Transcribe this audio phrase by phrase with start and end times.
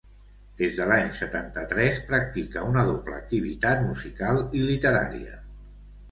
[0.59, 5.37] Des de l'any setanta i tres practica una doble activitat musical i literària.